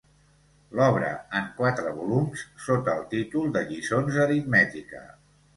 [0.79, 1.09] L'obra,
[1.41, 5.05] en quatre volums, sota el títol de Lliçons d'aritmètica.